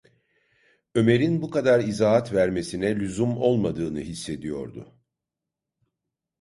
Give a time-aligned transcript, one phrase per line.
[0.95, 4.95] Ömer’in bu kadar izahat vermesine lüzum olmadığını hissediyordu.